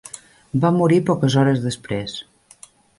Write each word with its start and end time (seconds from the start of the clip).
Va 0.63 0.71
morir 0.79 0.97
poques 1.11 1.37
hores 1.43 1.63
després. 1.69 2.19